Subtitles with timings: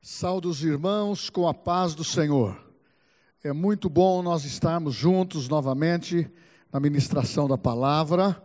[0.00, 2.56] Saúde os irmãos com a paz do Senhor.
[3.42, 6.30] É muito bom nós estarmos juntos novamente
[6.72, 8.40] na ministração da palavra.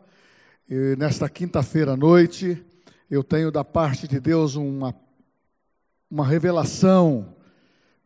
[0.68, 2.66] E nesta quinta-feira à noite,
[3.08, 4.96] eu tenho da parte de Deus uma,
[6.10, 7.35] uma revelação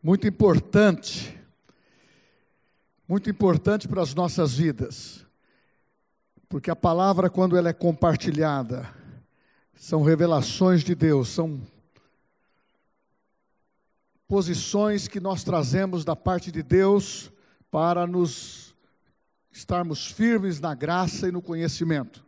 [0.02, 1.34] muito importante,
[3.08, 5.24] muito importante para as nossas vidas.
[6.50, 8.86] Porque a palavra, quando ela é compartilhada,
[9.74, 11.62] são revelações de Deus, são
[14.28, 17.32] posições que nós trazemos da parte de Deus
[17.70, 18.76] para nos
[19.50, 22.22] estarmos firmes na graça e no conhecimento.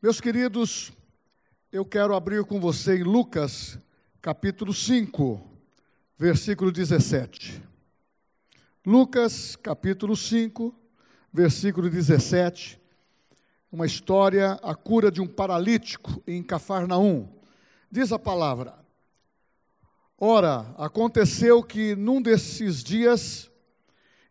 [0.00, 0.92] Meus queridos,
[1.72, 3.76] eu quero abrir com você em Lucas,
[4.22, 5.44] capítulo 5,
[6.16, 7.60] versículo 17.
[8.86, 10.72] Lucas, capítulo 5,
[11.32, 12.80] versículo 17.
[13.72, 17.28] Uma história, a cura de um paralítico em Cafarnaum.
[17.90, 18.85] Diz a palavra:
[20.18, 23.50] Ora, aconteceu que num desses dias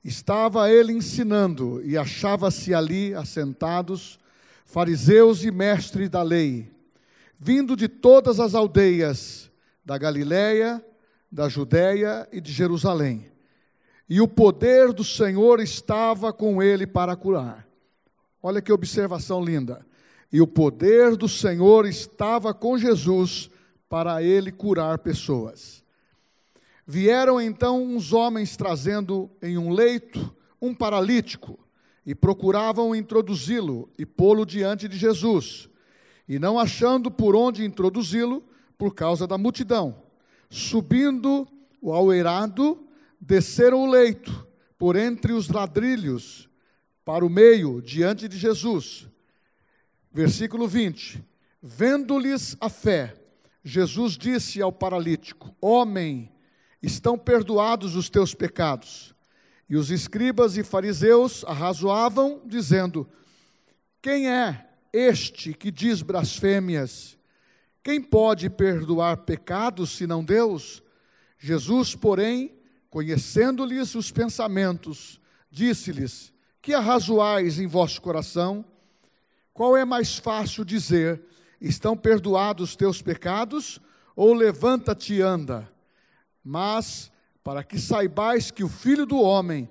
[0.03, 4.19] estava ele ensinando e achava-se ali assentados
[4.65, 6.71] fariseus e mestres da lei,
[7.39, 9.51] vindo de todas as aldeias
[9.85, 10.83] da Galiléia,
[11.31, 13.31] da Judéia e de Jerusalém.
[14.09, 17.67] E o poder do Senhor estava com ele para curar.
[18.41, 19.85] Olha que observação linda.
[20.31, 23.51] E o poder do Senhor estava com Jesus
[23.87, 25.84] para ele curar pessoas.
[26.85, 31.59] Vieram então uns homens trazendo em um leito um paralítico
[32.05, 35.67] e procuravam introduzi-lo e pô-lo diante de Jesus.
[36.27, 38.43] E não achando por onde introduzi-lo,
[38.77, 40.03] por causa da multidão,
[40.49, 41.47] subindo
[41.83, 42.87] ao eirado,
[43.19, 44.45] desceram o leito
[44.77, 46.49] por entre os ladrilhos
[47.03, 49.07] para o meio, diante de Jesus.
[50.11, 51.23] Versículo 20:
[51.61, 53.15] Vendo-lhes a fé,
[53.63, 56.31] Jesus disse ao paralítico: Homem,
[56.85, 59.15] estão perdoados os teus pecados.
[59.67, 63.07] E os escribas e fariseus arrazoavam, dizendo:
[64.01, 67.17] Quem é este que diz blasfêmias?
[67.83, 70.83] Quem pode perdoar pecados senão Deus?
[71.37, 72.55] Jesus, porém,
[72.89, 75.19] conhecendo-lhes os pensamentos,
[75.49, 76.31] disse-lhes:
[76.61, 78.63] Que arrazoais em vosso coração?
[79.51, 81.21] Qual é mais fácil dizer:
[81.59, 83.79] Estão perdoados os teus pecados?
[84.15, 85.74] Ou levanta-te e anda?
[86.45, 87.11] Mas
[87.43, 89.67] para que saibais que o Filho do Homem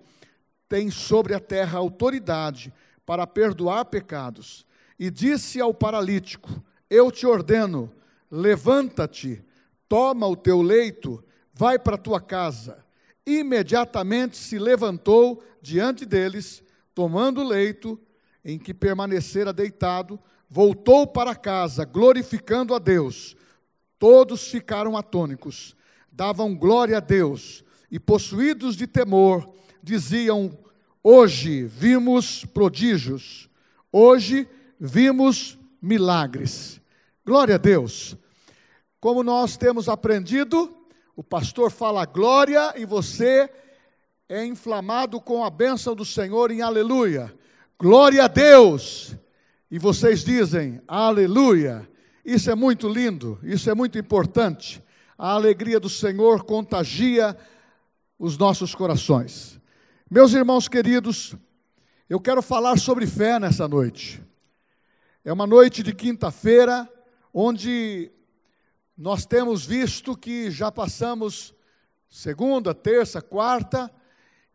[0.68, 2.74] tem sobre a terra autoridade
[3.06, 4.66] para perdoar pecados.
[4.98, 6.50] E disse ao paralítico:
[6.90, 7.92] Eu te ordeno,
[8.28, 9.44] levanta-te,
[9.88, 12.84] toma o teu leito, vai para a tua casa.
[13.24, 16.62] Imediatamente se levantou diante deles,
[16.94, 17.98] tomando o leito
[18.44, 20.18] em que permanecera deitado,
[20.50, 23.36] voltou para casa, glorificando a Deus.
[23.98, 25.74] Todos ficaram atônicos,
[26.14, 29.48] davam glória a Deus e, possuídos de temor,
[29.82, 30.56] diziam:
[31.02, 33.50] Hoje vimos prodígios,
[33.90, 34.48] hoje
[34.78, 36.80] vimos milagres.
[37.26, 38.16] Glória a Deus.
[39.00, 40.74] Como nós temos aprendido,
[41.16, 43.50] o pastor fala glória e você
[44.28, 47.34] é inflamado com a bênção do Senhor em aleluia.
[47.78, 49.14] Glória a Deus.
[49.70, 51.88] E vocês dizem aleluia.
[52.24, 54.83] Isso é muito lindo, isso é muito importante.
[55.16, 57.36] A alegria do Senhor contagia
[58.18, 59.60] os nossos corações.
[60.10, 61.36] Meus irmãos queridos,
[62.08, 64.20] eu quero falar sobre fé nessa noite.
[65.24, 66.88] É uma noite de quinta-feira,
[67.32, 68.10] onde
[68.98, 71.54] nós temos visto que já passamos
[72.08, 73.88] segunda, terça, quarta,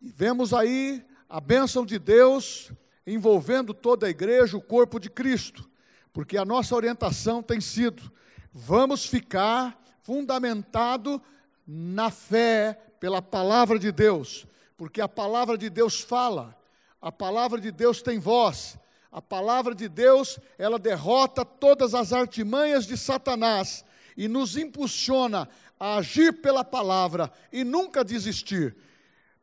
[0.02, 2.72] e vemos aí a bênção de Deus
[3.08, 5.70] envolvendo toda a igreja, o corpo de Cristo,
[6.12, 8.12] porque a nossa orientação tem sido:
[8.52, 11.22] vamos ficar fundamentado
[11.66, 14.46] na fé pela palavra de Deus,
[14.76, 16.58] porque a palavra de Deus fala,
[17.02, 18.78] a palavra de Deus tem voz,
[19.12, 23.86] a palavra de Deus, ela derrota todas as artimanhas de Satanás
[24.18, 25.48] e nos impulsiona
[25.80, 28.76] a agir pela palavra e nunca desistir.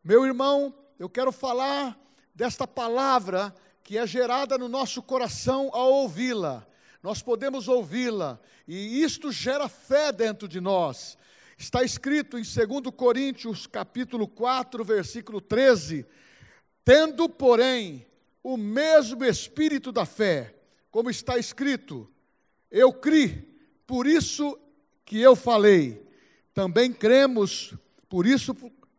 [0.05, 1.99] Meu irmão, eu quero falar
[2.35, 6.66] desta palavra que é gerada no nosso coração ao ouvi-la
[7.03, 11.17] nós podemos ouvi-la, e isto gera fé dentro de nós.
[11.59, 16.07] Está escrito em 2 Coríntios, capítulo 4, versículo 13:
[16.85, 18.07] Tendo, porém,
[18.43, 20.55] o mesmo espírito da fé,
[20.91, 22.09] como está escrito,
[22.71, 24.59] eu criei, por isso
[25.05, 26.05] que eu falei.
[26.53, 27.75] Também cremos,
[28.09, 28.55] por isso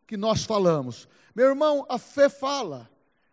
[0.06, 1.08] que nós falamos.
[1.36, 2.90] Meu irmão, a fé fala.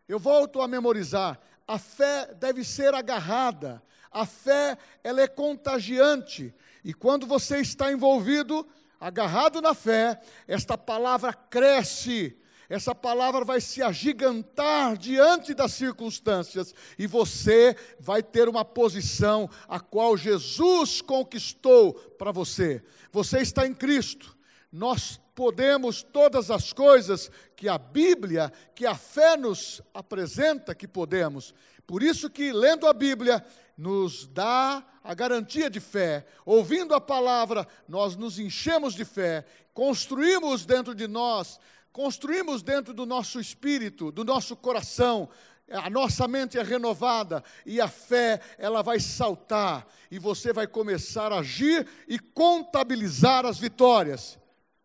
[0.06, 1.40] Eu volto a memorizar.
[1.66, 3.82] A fé deve ser agarrada,
[4.14, 6.55] a fé, ela é contagiante.
[6.84, 8.66] E quando você está envolvido,
[9.00, 12.38] agarrado na fé, esta palavra cresce,
[12.69, 19.78] essa palavra vai se agigantar diante das circunstâncias e você vai ter uma posição a
[19.78, 22.82] qual Jesus conquistou para você.
[23.12, 24.37] Você está em Cristo.
[24.72, 31.55] Nós podemos todas as coisas que a Bíblia, que a fé nos apresenta que podemos.
[31.87, 33.44] Por isso que lendo a Bíblia
[33.76, 36.26] nos dá a garantia de fé.
[36.44, 41.59] Ouvindo a palavra, nós nos enchemos de fé, construímos dentro de nós,
[41.93, 45.29] construímos dentro do nosso espírito, do nosso coração,
[45.71, 51.32] a nossa mente é renovada e a fé, ela vai saltar e você vai começar
[51.32, 54.38] a agir e contabilizar as vitórias.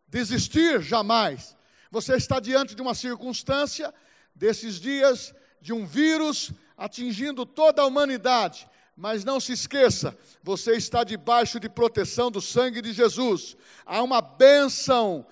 [0.08, 1.56] Desistir jamais.
[1.92, 3.94] Você está diante de uma circunstância
[4.34, 8.68] desses dias de um vírus atingindo toda a humanidade.
[9.02, 10.14] Mas não se esqueça,
[10.44, 13.56] você está debaixo de proteção do sangue de Jesus.
[13.86, 15.26] Há uma bênção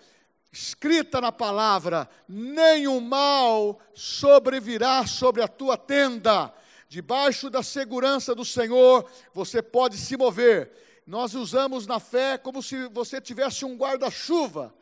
[0.54, 6.54] escrita na palavra: nenhum mal sobrevirá sobre a tua tenda.
[6.88, 10.72] Debaixo da segurança do Senhor, você pode se mover.
[11.06, 14.74] Nós usamos na fé como se você tivesse um guarda-chuva.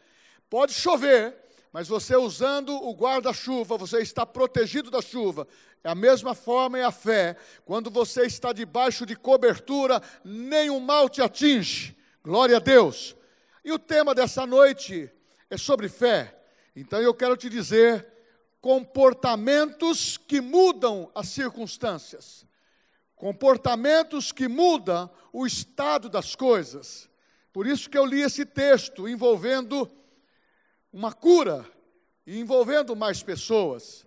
[0.47, 1.35] Pode chover,
[1.73, 5.47] mas você usando o guarda-chuva, você está protegido da chuva.
[5.85, 7.37] É a mesma forma é a fé.
[7.63, 11.95] Quando você está debaixo de cobertura, nenhum mal te atinge.
[12.23, 13.15] Glória a Deus.
[13.63, 15.11] E o tema dessa noite
[15.47, 16.35] é sobre fé.
[16.75, 18.03] Então eu quero te dizer
[18.59, 22.47] comportamentos que mudam as circunstâncias.
[23.15, 27.07] Comportamentos que mudam o estado das coisas.
[27.53, 29.87] Por isso que eu li esse texto envolvendo
[30.91, 31.63] uma cura
[32.25, 34.03] e envolvendo mais pessoas.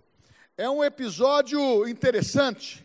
[0.61, 2.85] É um episódio interessante.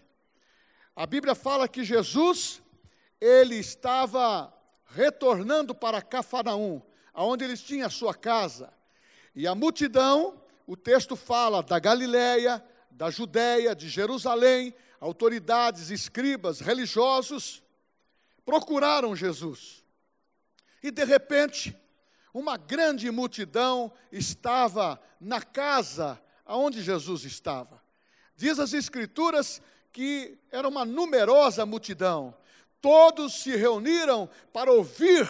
[0.96, 2.62] A Bíblia fala que Jesus,
[3.20, 4.54] ele estava
[4.86, 8.72] retornando para Cafarnaum, aonde ele tinha a sua casa.
[9.34, 17.64] E a multidão, o texto fala da Galiléia, da Judéia, de Jerusalém, autoridades, escribas, religiosos,
[18.46, 19.84] procuraram Jesus.
[20.84, 21.76] E de repente,
[22.32, 27.82] uma grande multidão estava na casa aonde Jesus estava.
[28.36, 29.62] Diz as Escrituras
[29.92, 32.36] que era uma numerosa multidão.
[32.82, 35.30] Todos se reuniram para ouvir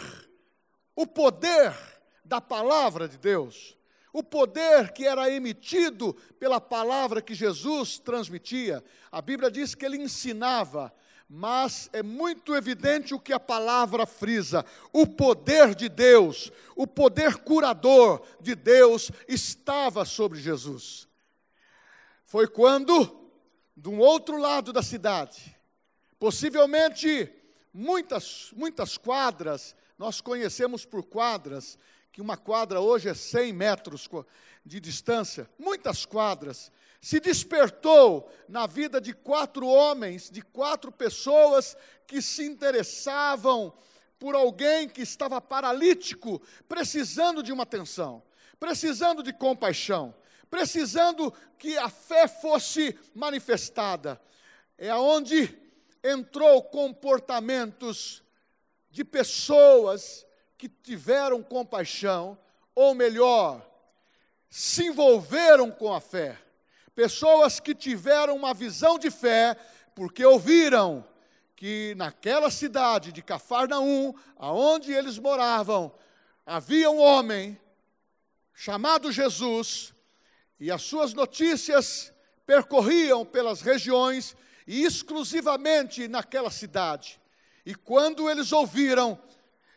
[0.95, 1.75] o poder
[2.23, 3.77] da palavra de Deus,
[4.13, 8.83] o poder que era emitido pela palavra que Jesus transmitia.
[9.11, 10.93] A Bíblia diz que ele ensinava,
[11.35, 14.63] mas é muito evidente o que a palavra frisa:
[14.93, 21.07] o poder de Deus, o poder curador de Deus estava sobre Jesus.
[22.23, 23.31] Foi quando,
[23.75, 25.57] de um outro lado da cidade,
[26.19, 27.33] possivelmente
[27.73, 31.79] muitas, muitas quadras, nós conhecemos por quadras,
[32.11, 34.07] que uma quadra hoje é 100 metros
[34.63, 36.71] de distância, muitas quadras,
[37.03, 41.75] se despertou na vida de quatro homens, de quatro pessoas
[42.07, 43.73] que se interessavam
[44.17, 48.23] por alguém que estava paralítico, precisando de uma atenção,
[48.57, 50.15] precisando de compaixão,
[50.49, 54.21] precisando que a fé fosse manifestada.
[54.77, 55.59] É aonde
[56.01, 58.23] entrou comportamentos
[58.89, 60.25] de pessoas
[60.57, 62.37] que tiveram compaixão,
[62.73, 63.69] ou melhor,
[64.49, 66.39] se envolveram com a fé
[66.95, 69.55] Pessoas que tiveram uma visão de fé,
[69.95, 71.05] porque ouviram
[71.55, 75.93] que naquela cidade de Cafarnaum, aonde eles moravam,
[76.45, 77.59] havia um homem
[78.53, 79.93] chamado Jesus,
[80.59, 82.13] e as suas notícias
[82.45, 84.35] percorriam pelas regiões
[84.67, 87.19] e exclusivamente naquela cidade.
[87.65, 89.19] E quando eles ouviram,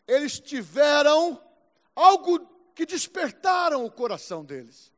[0.06, 1.40] eles tiveram
[1.94, 2.40] algo
[2.74, 4.92] que despertaram o coração deles.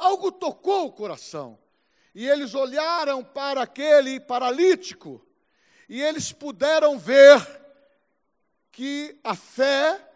[0.00, 1.58] Algo tocou o coração.
[2.14, 5.24] E eles olharam para aquele paralítico
[5.88, 7.38] e eles puderam ver
[8.72, 10.08] que a fé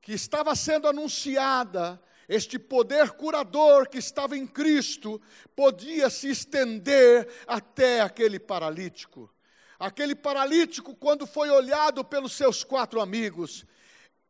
[0.00, 5.20] que estava sendo anunciada, este poder curador que estava em Cristo,
[5.56, 9.28] podia se estender até aquele paralítico.
[9.76, 13.66] Aquele paralítico, quando foi olhado pelos seus quatro amigos,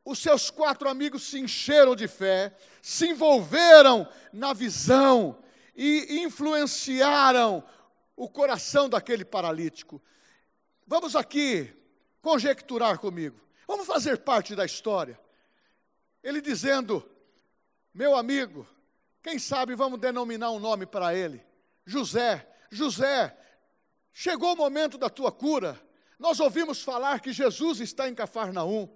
[0.04, 5.38] os seus quatro amigos se encheram de fé, se envolveram na visão
[5.76, 7.64] e influenciaram
[8.16, 10.02] o coração daquele paralítico.
[10.86, 11.72] Vamos aqui
[12.20, 13.40] conjecturar comigo.
[13.66, 15.18] Vamos fazer parte da história.
[16.22, 17.08] Ele dizendo:
[17.94, 18.66] Meu amigo,
[19.22, 21.44] quem sabe vamos denominar um nome para ele?
[21.86, 22.48] José.
[22.70, 23.36] José,
[24.12, 25.80] chegou o momento da tua cura.
[26.18, 28.88] Nós ouvimos falar que Jesus está em Cafarnaum.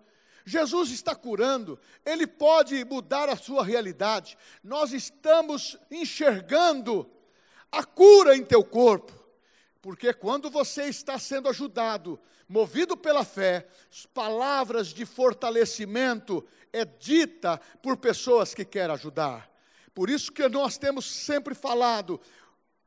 [0.49, 4.39] Jesus está curando, Ele pode mudar a sua realidade.
[4.63, 7.11] Nós estamos enxergando
[7.71, 9.13] a cura em teu corpo,
[9.83, 13.67] porque quando você está sendo ajudado, movido pela fé,
[14.15, 19.51] palavras de fortalecimento é dita por pessoas que querem ajudar.
[19.93, 22.21] Por isso que nós temos sempre falado,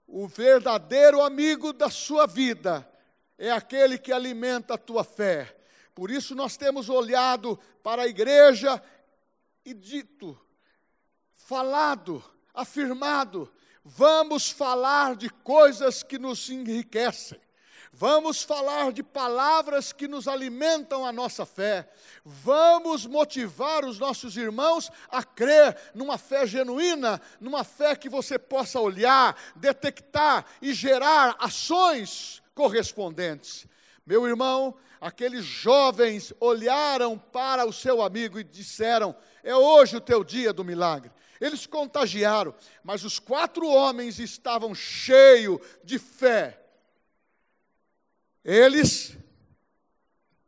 [0.07, 2.89] o verdadeiro amigo da sua vida
[3.37, 5.58] é aquele que alimenta a tua fé.
[6.00, 8.82] Por isso nós temos olhado para a igreja
[9.65, 10.39] e dito,
[11.36, 13.51] falado, afirmado,
[13.84, 17.38] vamos falar de coisas que nos enriquecem.
[17.91, 21.91] Vamos falar de palavras que nos alimentam a nossa fé.
[22.24, 28.79] Vamos motivar os nossos irmãos a crer numa fé genuína, numa fé que você possa
[28.79, 33.68] olhar, detectar e gerar ações correspondentes.
[34.09, 40.23] Meu irmão, aqueles jovens olharam para o seu amigo e disseram: É hoje o teu
[40.23, 41.11] dia do milagre.
[41.39, 46.59] Eles contagiaram, mas os quatro homens estavam cheios de fé.
[48.43, 49.15] Eles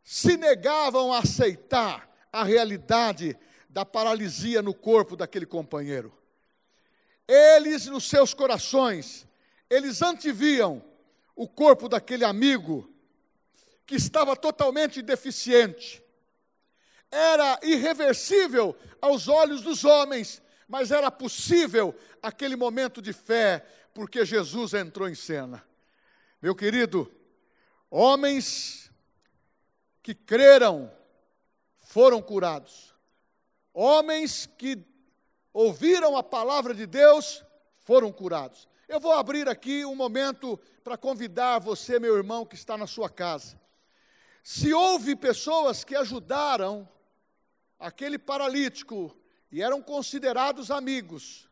[0.02, 3.38] se negavam a aceitar a realidade
[3.68, 6.12] da paralisia no corpo daquele companheiro.
[7.28, 9.24] Eles, nos seus corações,
[9.70, 10.84] eles anteviam
[11.36, 12.91] o corpo daquele amigo
[13.92, 16.02] que estava totalmente deficiente.
[17.10, 24.72] Era irreversível aos olhos dos homens, mas era possível aquele momento de fé, porque Jesus
[24.72, 25.62] entrou em cena.
[26.40, 27.12] Meu querido,
[27.90, 28.90] homens
[30.02, 30.90] que creram
[31.82, 32.94] foram curados.
[33.74, 34.82] Homens que
[35.52, 37.44] ouviram a palavra de Deus
[37.80, 38.66] foram curados.
[38.88, 43.10] Eu vou abrir aqui um momento para convidar você, meu irmão, que está na sua
[43.10, 43.60] casa.
[44.42, 46.88] Se houve pessoas que ajudaram
[47.78, 49.16] aquele paralítico
[49.50, 51.48] e eram considerados amigos,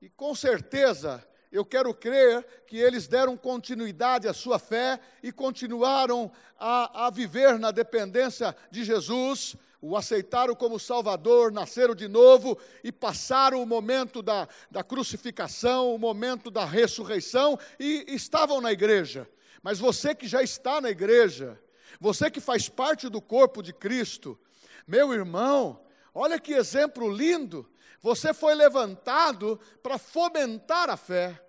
[0.00, 6.30] e com certeza eu quero crer que eles deram continuidade à sua fé e continuaram
[6.58, 12.90] a, a viver na dependência de Jesus, o aceitaram como Salvador, nasceram de novo e
[12.90, 19.28] passaram o momento da, da crucificação, o momento da ressurreição e estavam na igreja.
[19.62, 21.60] Mas você que já está na igreja,
[22.00, 24.38] você que faz parte do corpo de Cristo,
[24.86, 25.80] meu irmão,
[26.14, 27.68] olha que exemplo lindo.
[28.00, 31.40] Você foi levantado para fomentar a fé.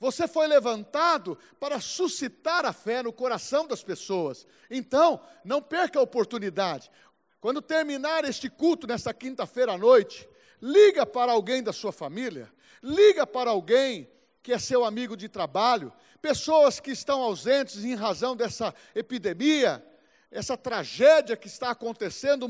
[0.00, 4.46] Você foi levantado para suscitar a fé no coração das pessoas.
[4.70, 6.90] Então, não perca a oportunidade.
[7.40, 10.28] Quando terminar este culto nesta quinta-feira à noite,
[10.62, 12.50] liga para alguém da sua família,
[12.82, 14.08] liga para alguém
[14.42, 19.84] que é seu amigo de trabalho, pessoas que estão ausentes em razão dessa epidemia,
[20.30, 22.48] essa tragédia que está acontecendo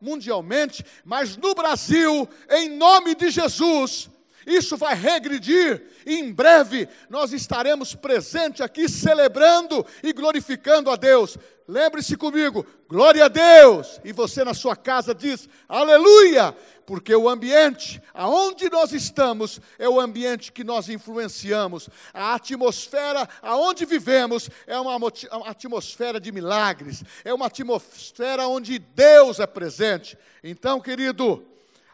[0.00, 4.10] mundialmente, mas no Brasil, em nome de Jesus,
[4.46, 11.36] isso vai regredir e em breve nós estaremos presentes aqui celebrando e glorificando a Deus.
[11.68, 14.00] Lembre-se comigo, glória a Deus!
[14.04, 16.56] E você na sua casa diz, aleluia!
[16.86, 21.90] Porque o ambiente aonde nós estamos é o ambiente que nós influenciamos.
[22.14, 24.96] A atmosfera aonde vivemos é uma
[25.44, 30.16] atmosfera de milagres, é uma atmosfera onde Deus é presente.
[30.44, 31.44] Então, querido,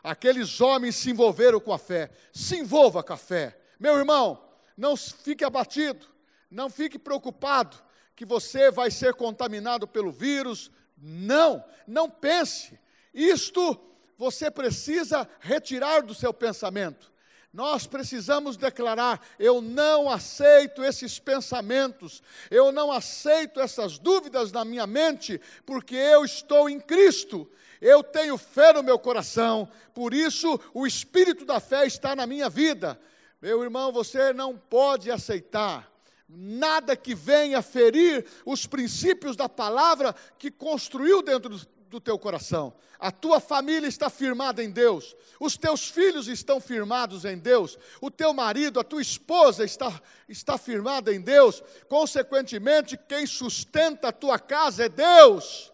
[0.02, 2.10] Aqueles homens se envolveram com a fé.
[2.32, 3.56] Se envolva com a fé.
[3.78, 4.42] Meu irmão,
[4.76, 6.06] não fique abatido,
[6.50, 7.76] não fique preocupado
[8.16, 10.70] que você vai ser contaminado pelo vírus.
[10.96, 12.78] Não, não pense.
[13.14, 13.78] Isto
[14.16, 17.11] você precisa retirar do seu pensamento.
[17.52, 24.86] Nós precisamos declarar: eu não aceito esses pensamentos, eu não aceito essas dúvidas na minha
[24.86, 27.48] mente, porque eu estou em Cristo
[27.82, 32.48] eu tenho fé no meu coração, por isso o espírito da fé está na minha
[32.48, 32.98] vida.
[33.40, 35.90] Meu irmão, você não pode aceitar
[36.28, 41.60] nada que venha ferir os princípios da palavra que construiu dentro
[41.92, 42.74] do, teu coração.
[42.98, 48.10] A tua família está firmada em Deus, os teus filhos estão firmados em Deus, o
[48.10, 54.38] teu marido, a tua esposa está, está firmada em Deus, consequentemente, quem sustenta a tua
[54.38, 55.70] casa é Deus.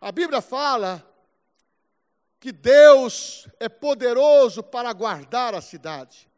[0.00, 1.04] A Bíblia fala
[2.38, 6.30] que Deus é poderoso para guardar a cidade.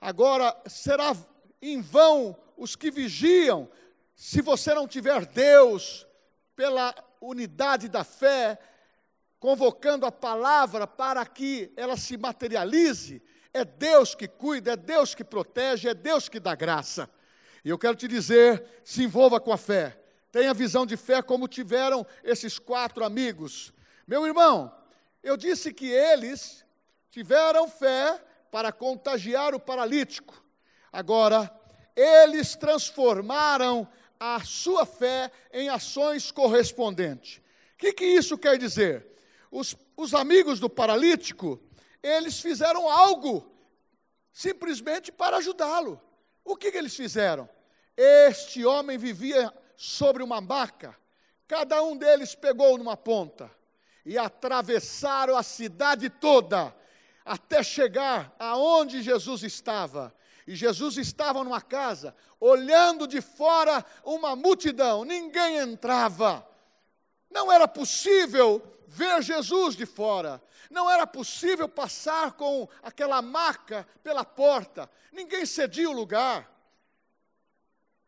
[0.00, 1.16] Agora, será
[1.60, 3.70] em vão os que vigiam,
[4.16, 6.06] se você não tiver Deus,
[6.54, 8.58] pela unidade da fé,
[9.38, 13.22] convocando a palavra para que ela se materialize.
[13.52, 17.08] É Deus que cuida, é Deus que protege, é Deus que dá graça.
[17.64, 19.98] E eu quero te dizer: se envolva com a fé.
[20.30, 23.70] Tenha visão de fé como tiveram esses quatro amigos
[24.06, 24.74] Meu irmão,
[25.22, 26.64] eu disse que eles
[27.10, 28.18] tiveram fé
[28.50, 30.42] para contagiar o paralítico.
[30.90, 31.50] Agora,
[31.94, 33.86] eles transformaram
[34.24, 37.38] a sua fé em ações correspondentes.
[37.74, 39.04] O que, que isso quer dizer?
[39.50, 41.60] Os, os amigos do paralítico,
[42.00, 43.52] eles fizeram algo
[44.32, 46.00] simplesmente para ajudá-lo.
[46.44, 47.48] O que, que eles fizeram?
[47.96, 50.96] Este homem vivia sobre uma maca,
[51.48, 53.50] cada um deles pegou numa ponta
[54.06, 56.72] e atravessaram a cidade toda
[57.24, 60.14] até chegar aonde Jesus estava.
[60.46, 66.46] E Jesus estava numa casa, olhando de fora uma multidão, ninguém entrava.
[67.30, 74.24] Não era possível ver Jesus de fora, não era possível passar com aquela maca pela
[74.24, 76.50] porta, ninguém cedia o lugar.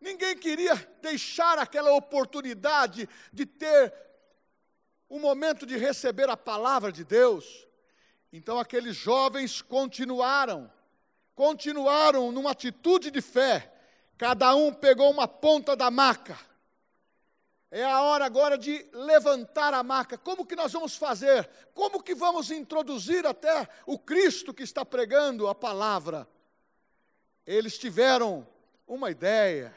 [0.01, 3.95] Ninguém queria deixar aquela oportunidade de ter
[5.09, 7.67] um momento de receber a palavra de Deus.
[8.31, 10.71] Então aqueles jovens continuaram,
[11.35, 13.73] continuaram numa atitude de fé.
[14.17, 16.39] Cada um pegou uma ponta da maca.
[17.71, 20.17] É a hora agora de levantar a maca.
[20.17, 21.51] Como que nós vamos fazer?
[21.75, 26.29] Como que vamos introduzir até o Cristo que está pregando a palavra?
[27.45, 28.47] Eles tiveram
[28.87, 29.75] uma ideia.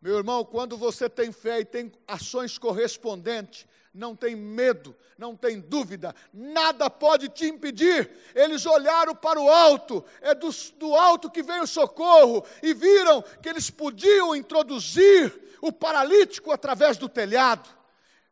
[0.00, 3.66] Meu irmão, quando você tem fé e tem ações correspondentes,
[3.98, 8.10] não tem medo, não tem dúvida, nada pode te impedir.
[8.34, 13.20] Eles olharam para o alto, é do, do alto que veio o socorro, e viram
[13.42, 17.68] que eles podiam introduzir o paralítico através do telhado.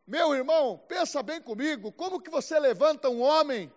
[0.06, 3.70] Meu irmão, pensa bem comigo, como que você levanta um homem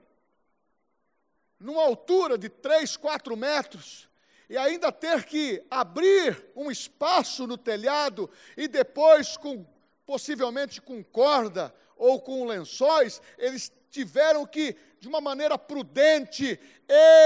[1.59, 4.07] numa altura de 3, 4 metros,
[4.47, 9.65] e ainda ter que abrir um espaço no telhado e depois com
[10.09, 16.59] possivelmente com corda ou com lençóis, eles tiveram que, de uma maneira prudente,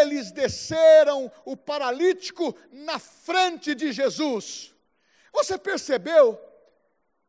[0.01, 4.75] eles desceram o paralítico na frente de Jesus.
[5.31, 6.37] Você percebeu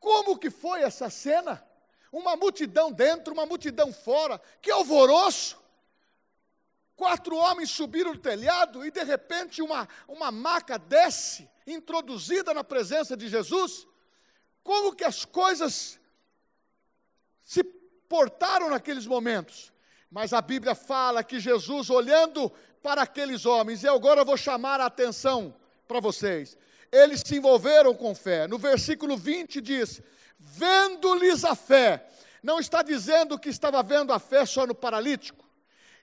[0.01, 1.65] como que foi essa cena?
[2.11, 5.63] Uma multidão dentro, uma multidão fora, que alvoroço!
[6.97, 13.17] Quatro homens subiram o telhado e de repente uma, uma maca desce, introduzida na presença
[13.17, 13.87] de Jesus
[14.65, 16.01] como que as coisas
[17.45, 17.63] se
[18.09, 19.73] portaram naqueles momentos.
[20.11, 22.51] Mas a Bíblia fala que Jesus, olhando
[22.83, 25.55] para aqueles homens, e agora vou chamar a atenção
[25.87, 26.57] para vocês,
[26.91, 28.47] eles se envolveram com fé.
[28.47, 30.01] No versículo 20 diz:
[30.39, 32.09] vendo-lhes a fé.
[32.43, 35.45] Não está dizendo que estava vendo a fé só no paralítico.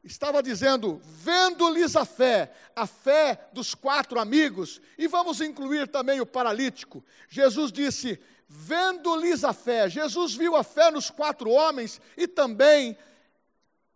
[0.03, 6.25] Estava dizendo, vendo-lhes a fé, a fé dos quatro amigos, e vamos incluir também o
[6.25, 7.03] paralítico.
[7.29, 8.19] Jesus disse:
[8.53, 9.89] vendo-lhes a fé.
[9.89, 12.97] Jesus viu a fé nos quatro homens e também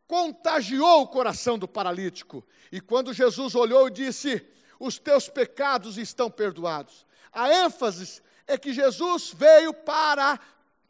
[0.08, 2.46] contagiou o coração do paralítico.
[2.72, 4.48] E quando Jesus olhou e disse:
[4.80, 7.06] Os teus pecados estão perdoados.
[7.34, 10.40] A ênfase é que Jesus veio para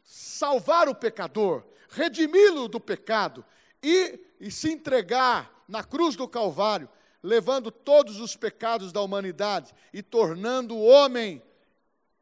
[0.04, 3.44] salvar o pecador, redimi-lo do pecado
[3.82, 6.88] e, e se entregar na cruz do Calvário,
[7.20, 11.42] levando todos os pecados da humanidade e tornando o homem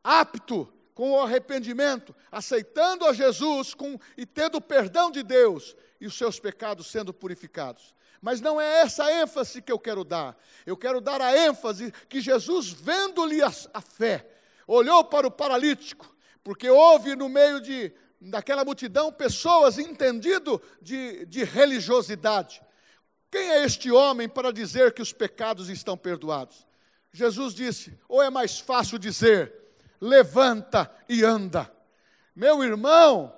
[0.02, 6.06] apto com o arrependimento, aceitando a Jesus com, e tendo o perdão de Deus e
[6.06, 7.94] os seus pecados sendo purificados.
[8.22, 10.36] Mas não é essa ênfase que eu quero dar.
[10.64, 14.26] Eu quero dar a ênfase que Jesus, vendo-lhe a, a fé,
[14.66, 21.44] olhou para o paralítico, porque houve no meio de, daquela multidão pessoas entendido de, de
[21.44, 22.62] religiosidade.
[23.30, 26.66] Quem é este homem para dizer que os pecados estão perdoados?
[27.12, 29.63] Jesus disse: ou é mais fácil dizer,
[30.04, 31.70] levanta e anda.
[32.36, 33.34] Meu irmão,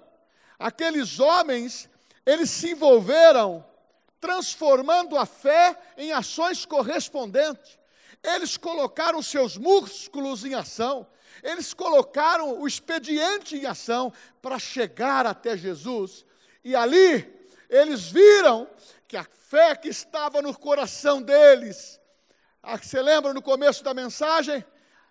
[0.58, 1.88] aqueles homens,
[2.24, 3.64] eles se envolveram
[4.20, 7.78] transformando a fé em ações correspondentes.
[8.22, 11.06] Eles colocaram seus músculos em ação,
[11.42, 16.24] eles colocaram o expediente em ação para chegar até Jesus.
[16.64, 17.32] E ali
[17.70, 18.68] eles viram
[19.06, 22.00] que a fé que estava no coração deles,
[22.82, 24.64] você lembra no começo da mensagem?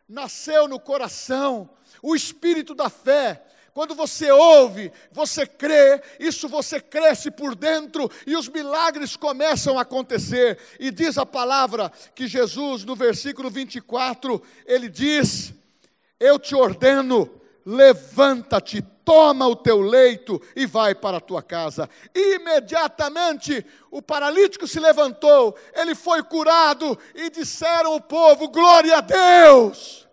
[0.08, 1.70] Nasceu no coração,
[2.02, 3.42] o espírito da fé.
[3.74, 9.82] Quando você ouve, você crê, isso você cresce por dentro e os milagres começam a
[9.82, 10.58] acontecer.
[10.80, 15.54] E diz a palavra que Jesus, no versículo 24, ele diz:
[16.18, 17.30] Eu te ordeno,
[17.66, 21.88] levanta-te, toma o teu leito e vai para a tua casa.
[22.14, 30.06] Imediatamente o paralítico se levantou, ele foi curado e disseram o povo: glória a Deus!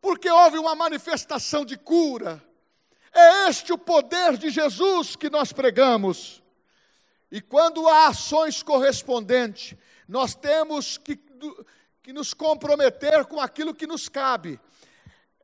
[0.00, 2.42] Porque houve uma manifestação de cura.
[3.14, 6.42] É este o poder de Jesus que nós pregamos.
[7.30, 11.18] E quando há ações correspondentes, nós temos que,
[12.02, 14.60] que nos comprometer com aquilo que nos cabe.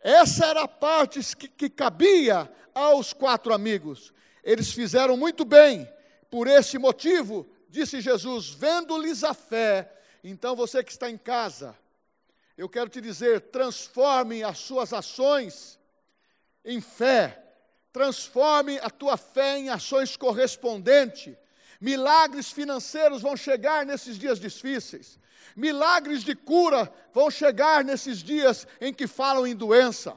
[0.02, 4.12] Essa era a parte que, que cabia aos quatro amigos.
[4.42, 5.88] Eles fizeram muito bem,
[6.30, 9.92] por esse motivo, disse Jesus, vendo-lhes a fé.
[10.24, 11.76] Então você que está em casa,
[12.56, 15.78] eu quero te dizer: transforme as suas ações
[16.64, 17.42] em fé,
[17.92, 21.36] transforme a tua fé em ações correspondentes.
[21.82, 25.18] Milagres financeiros vão chegar nesses dias difíceis.
[25.56, 30.14] Milagres de cura vão chegar nesses dias em que falam em doença.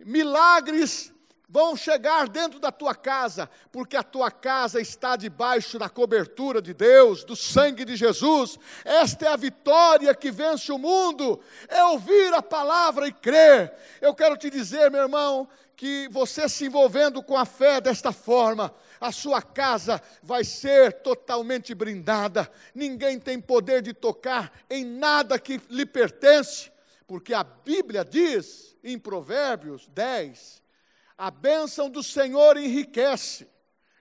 [0.00, 1.12] Milagres
[1.46, 6.72] vão chegar dentro da tua casa, porque a tua casa está debaixo da cobertura de
[6.72, 8.58] Deus, do sangue de Jesus.
[8.82, 11.38] Esta é a vitória que vence o mundo,
[11.68, 13.74] é ouvir a palavra e crer.
[14.00, 18.74] Eu quero te dizer, meu irmão, que você se envolvendo com a fé desta forma,
[19.04, 25.60] a sua casa vai ser totalmente brindada, ninguém tem poder de tocar em nada que
[25.68, 26.72] lhe pertence,
[27.06, 30.62] porque a Bíblia diz em Provérbios 10:
[31.18, 33.46] a bênção do Senhor enriquece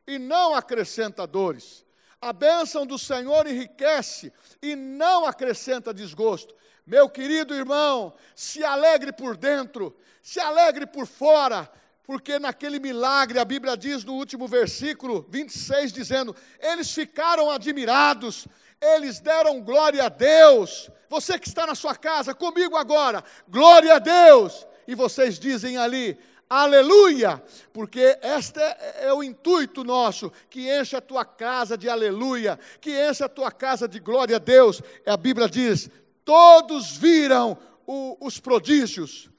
[0.08, 1.86] e não acrescenta dores.
[2.22, 6.56] A bênção do Senhor enriquece e não acrescenta desgosto.
[6.88, 11.70] Meu querido irmão, se alegre por dentro, se alegre por fora,
[12.04, 18.46] porque naquele milagre, a Bíblia diz no último versículo 26, dizendo: eles ficaram admirados,
[18.82, 20.90] eles deram glória a Deus.
[21.10, 24.68] Você que está na sua casa, comigo agora, glória a Deus.
[24.86, 26.18] E vocês dizem ali,
[26.50, 32.60] aleluia, porque este é, é, o intuito nosso, que enche a tua casa de aleluia,
[32.82, 34.82] que enche a tua casa de glória a Deus.
[35.06, 35.90] A Bíblia diz:
[36.26, 39.30] todos viram o, os prodígios.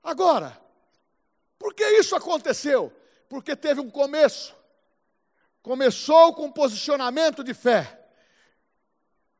[0.00, 0.56] Agora,
[1.58, 2.92] por que isso aconteceu?
[3.28, 4.56] Porque teve um começo.
[5.62, 8.08] Começou com um posicionamento de fé.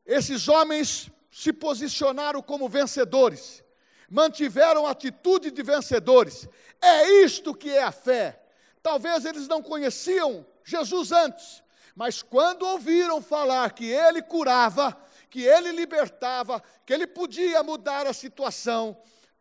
[0.05, 3.63] Esses homens se posicionaram como vencedores,
[4.09, 6.47] mantiveram atitude de vencedores.
[6.81, 8.41] É isto que é a fé.
[8.81, 11.63] Talvez eles não conheciam Jesus antes,
[11.95, 14.97] mas quando ouviram falar que ele curava,
[15.29, 18.97] que ele libertava, que ele podia mudar a situação,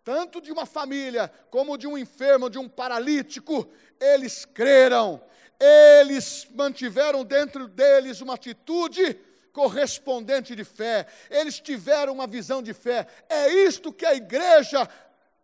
[0.09, 5.23] tanto de uma família como de um enfermo, de um paralítico, eles creram,
[5.61, 9.21] eles mantiveram dentro deles uma atitude
[9.53, 13.07] correspondente de fé, eles tiveram uma visão de fé.
[13.29, 14.89] É isto que a igreja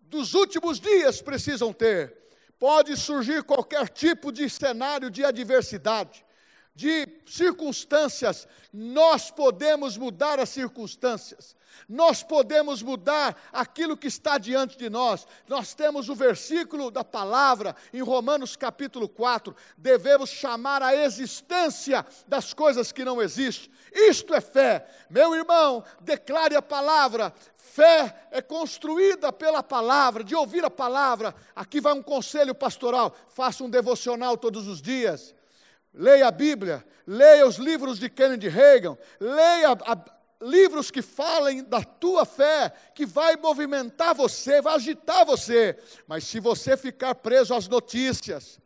[0.00, 2.16] dos últimos dias precisam ter.
[2.58, 6.24] Pode surgir qualquer tipo de cenário de adversidade,
[6.74, 11.54] de circunstâncias, nós podemos mudar as circunstâncias,
[11.88, 15.26] nós podemos mudar aquilo que está diante de nós.
[15.48, 22.52] Nós temos o versículo da palavra em Romanos capítulo 4: devemos chamar a existência das
[22.54, 23.72] coisas que não existem.
[23.92, 24.86] Isto é fé.
[25.08, 27.32] Meu irmão, declare a palavra.
[27.56, 31.34] Fé é construída pela palavra, de ouvir a palavra.
[31.56, 35.34] Aqui vai um conselho pastoral: faça um devocional todos os dias
[35.94, 39.96] leia a Bíblia, leia os livros de Kennedy Reagan, leia a,
[40.44, 45.76] livros que falem da tua fé, que vai movimentar você, vai agitar você.
[46.06, 48.60] Mas se você ficar preso às notícias,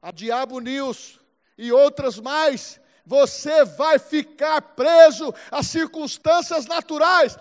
[0.00, 1.20] a Diabo News
[1.58, 7.36] e outras mais, você vai ficar preso às circunstâncias naturais.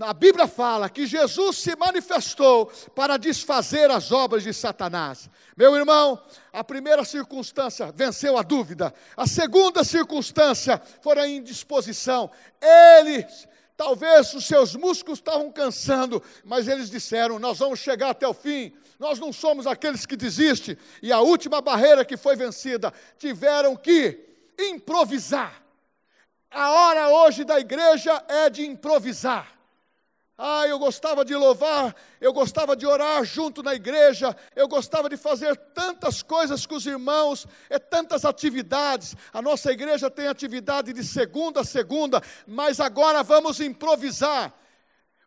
[0.00, 5.30] A Bíblia fala que Jesus se manifestou para desfazer as obras de Satanás.
[5.56, 6.20] Meu irmão,
[6.52, 8.92] a primeira circunstância venceu a dúvida.
[9.16, 12.28] A segunda circunstância foi a indisposição.
[12.60, 13.46] Eles,
[13.76, 18.72] talvez os seus músculos estavam cansando, mas eles disseram: Nós vamos chegar até o fim.
[18.98, 20.76] Nós não somos aqueles que desistem.
[21.00, 24.18] E a última barreira que foi vencida, tiveram que
[24.58, 25.62] improvisar.
[26.50, 29.55] A hora hoje da igreja é de improvisar.
[30.38, 35.16] Ah, eu gostava de louvar, eu gostava de orar junto na igreja, eu gostava de
[35.16, 39.16] fazer tantas coisas com os irmãos, é tantas atividades.
[39.32, 44.52] A nossa igreja tem atividade de segunda a segunda, mas agora vamos improvisar.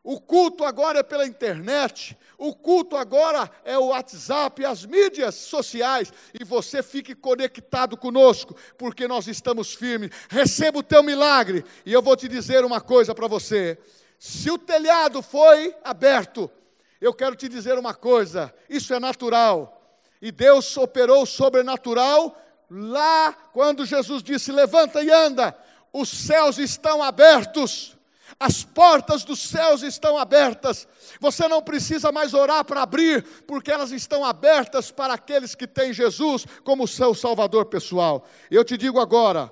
[0.04, 6.14] O culto agora é pela internet, o culto agora é o WhatsApp, as mídias sociais,
[6.40, 10.12] e você fique conectado conosco, porque nós estamos firmes.
[10.30, 13.78] Receba o teu milagre, e eu vou te dizer uma coisa para você
[14.20, 16.52] se o telhado foi aberto,
[17.00, 19.78] eu quero te dizer uma coisa: isso é natural.
[20.22, 22.38] E Deus operou sobrenatural
[22.70, 25.58] lá quando Jesus disse: Levanta e anda.
[25.94, 27.98] Os céus estão abertos.
[28.38, 30.88] As portas dos céus estão abertas.
[31.20, 35.94] Você não precisa mais orar para abrir, porque elas estão abertas para aqueles que têm
[35.94, 38.28] Jesus como seu Salvador pessoal.
[38.52, 39.50] Eu te digo agora: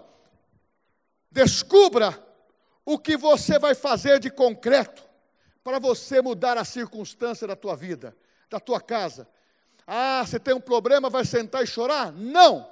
[1.32, 2.27] descubra
[2.88, 5.04] o que você vai fazer de concreto
[5.62, 8.15] para você mudar a circunstância da tua vida,
[8.50, 9.28] da tua casa.
[9.86, 12.13] Ah, você tem um problema, vai sentar e chorar?
[12.13, 12.65] Não!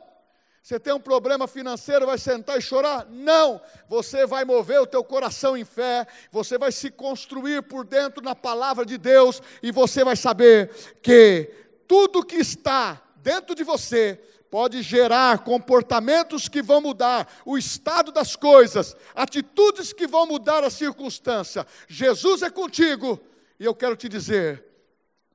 [0.64, 3.06] Você tem um problema financeiro, vai sentar e chorar?
[3.10, 3.60] Não!
[3.90, 8.34] Você vai mover o teu coração em fé, você vai se construir por dentro na
[8.34, 10.70] palavra de Deus e você vai saber
[11.02, 11.52] que
[11.90, 14.18] tudo que está dentro de você
[14.50, 20.70] pode gerar comportamentos que vão mudar o estado das coisas, atitudes que vão mudar a
[20.70, 21.66] circunstância.
[21.88, 23.20] Jesus é contigo
[23.60, 24.64] e eu quero te dizer: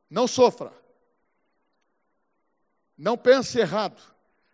[0.09, 0.73] não sofra,
[2.97, 4.11] não pense errado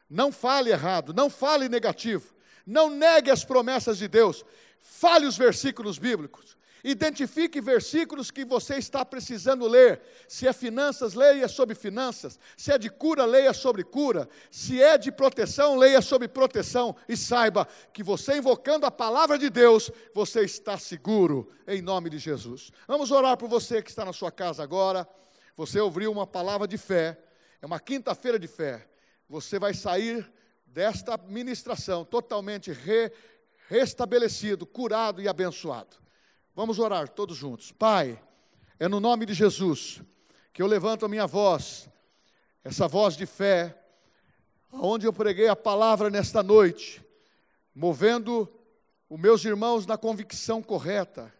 [0.08, 2.32] não fale errado, não fale negativo,
[2.64, 4.44] não negue as promessas de Deus.
[4.78, 6.56] Fale os versículos bíblicos.
[6.84, 10.00] Identifique versículos que você está precisando ler.
[10.28, 12.38] Se é finanças, leia sobre finanças.
[12.56, 14.28] Se é de cura, leia sobre cura.
[14.50, 16.94] Se é de proteção, leia sobre proteção.
[17.08, 22.18] E saiba que você invocando a palavra de Deus, você está seguro, em nome de
[22.18, 22.70] Jesus.
[22.86, 25.08] Vamos orar por você que está na sua casa agora.
[25.56, 27.18] Você ouviu uma palavra de fé.
[27.60, 28.86] É uma quinta-feira de fé
[29.28, 30.30] você vai sair
[30.66, 33.12] desta ministração totalmente re,
[33.68, 35.96] restabelecido, curado e abençoado.
[36.56, 37.70] Vamos orar todos juntos.
[37.70, 38.18] Pai,
[38.80, 40.00] é no nome de Jesus
[40.54, 41.86] que eu levanto a minha voz,
[42.64, 43.78] essa voz de fé,
[44.72, 47.04] aonde eu preguei a palavra nesta noite,
[47.74, 48.50] movendo
[49.06, 51.30] os meus irmãos na convicção correta.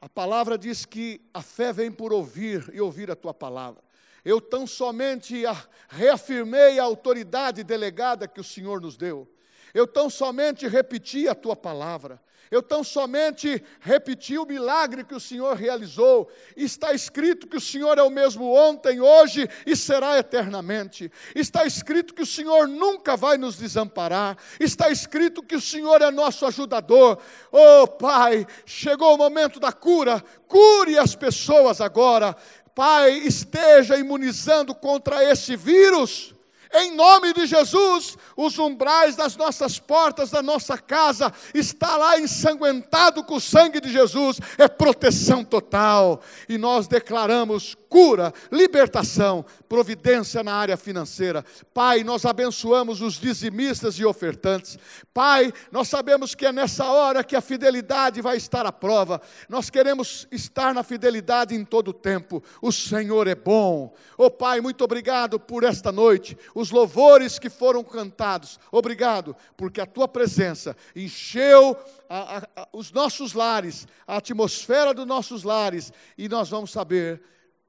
[0.00, 3.82] A palavra diz que a fé vem por ouvir e ouvir a tua palavra
[4.26, 5.44] eu tão somente
[5.88, 9.32] reafirmei a autoridade delegada que o Senhor nos deu.
[9.76, 12.18] Eu tão somente repeti a tua palavra.
[12.50, 16.30] Eu tão somente repeti o milagre que o Senhor realizou.
[16.56, 21.12] Está escrito que o Senhor é o mesmo ontem, hoje e será eternamente.
[21.34, 24.38] Está escrito que o Senhor nunca vai nos desamparar.
[24.58, 27.18] Está escrito que o Senhor é nosso ajudador.
[27.52, 30.24] Oh, Pai, chegou o momento da cura.
[30.48, 32.34] Cure as pessoas agora.
[32.74, 36.34] Pai, esteja imunizando contra esse vírus.
[36.74, 43.22] Em nome de Jesus, os umbrais das nossas portas, da nossa casa, está lá ensanguentado
[43.24, 46.20] com o sangue de Jesus, é proteção total.
[46.48, 51.44] E nós declaramos cura, libertação, providência na área financeira.
[51.72, 54.78] Pai, nós abençoamos os dizimistas e ofertantes.
[55.12, 59.20] Pai, nós sabemos que é nessa hora que a fidelidade vai estar à prova.
[59.48, 62.42] Nós queremos estar na fidelidade em todo o tempo.
[62.60, 63.94] O Senhor é bom.
[64.16, 68.58] Oh Pai, muito obrigado por esta noite, os louvores que foram cantados.
[68.70, 71.76] Obrigado, porque a tua presença encheu
[72.08, 77.22] a, a, a, os nossos lares, a atmosfera dos nossos lares, e nós vamos saber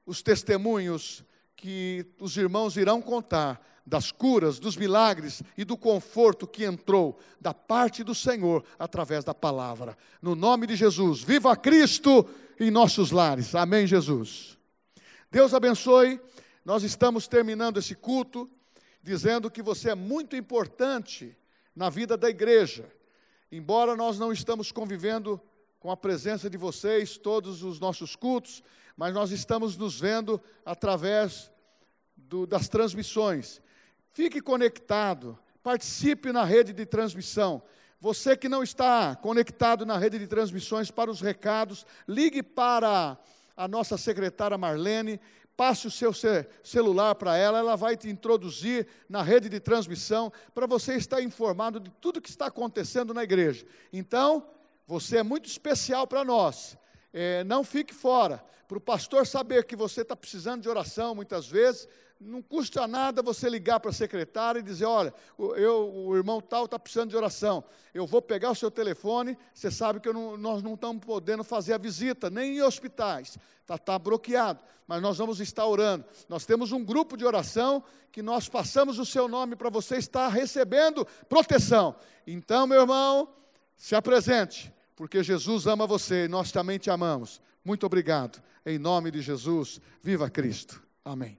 [0.08, 1.22] os testemunhos
[1.54, 7.52] que os irmãos irão contar das curas, dos milagres e do conforto que entrou da
[7.52, 9.98] parte do Senhor através da palavra.
[10.22, 12.26] No nome de Jesus, viva Cristo
[12.58, 13.54] em nossos lares.
[13.54, 14.56] Amém, Jesus.
[15.30, 16.18] Deus abençoe.
[16.64, 18.48] Nós estamos terminando esse culto
[19.02, 21.36] dizendo que você é muito importante
[21.76, 22.90] na vida da igreja.
[23.52, 25.38] Embora nós não estamos convivendo
[25.80, 28.62] com a presença de vocês todos os nossos cultos,
[28.96, 31.50] mas nós estamos nos vendo através
[32.16, 33.60] do, das transmissões.
[34.10, 37.62] Fique conectado, participe na rede de transmissão.
[38.00, 43.16] Você que não está conectado na rede de transmissões para os recados, ligue para
[43.56, 45.20] a nossa secretária Marlene,
[45.56, 46.12] passe o seu
[46.62, 51.80] celular para ela, ela vai te introduzir na rede de transmissão para você estar informado
[51.80, 53.66] de tudo que está acontecendo na igreja.
[53.92, 54.46] Então,
[54.88, 56.74] você é muito especial para nós.
[57.12, 58.42] É, não fique fora.
[58.66, 61.86] Para o pastor saber que você está precisando de oração muitas vezes,
[62.18, 65.12] não custa nada você ligar para a secretária e dizer: olha,
[65.56, 67.62] eu, o irmão tal está precisando de oração.
[67.92, 71.74] Eu vou pegar o seu telefone, você sabe que não, nós não estamos podendo fazer
[71.74, 76.04] a visita, nem em hospitais, está tá bloqueado, mas nós vamos estar orando.
[76.30, 80.28] Nós temos um grupo de oração que nós passamos o seu nome para você estar
[80.28, 81.94] recebendo proteção.
[82.26, 83.28] Então, meu irmão,
[83.76, 87.40] se apresente porque Jesus ama você e nós também te amamos.
[87.64, 88.42] Muito obrigado.
[88.66, 90.82] Em nome de Jesus, viva Cristo.
[91.04, 91.38] Amém.